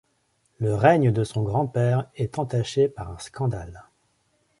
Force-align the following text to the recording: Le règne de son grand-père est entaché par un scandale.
Le 0.57 0.73
règne 0.73 1.11
de 1.11 1.23
son 1.23 1.43
grand-père 1.43 2.09
est 2.15 2.39
entaché 2.39 2.87
par 2.89 3.11
un 3.11 3.19
scandale. 3.19 3.83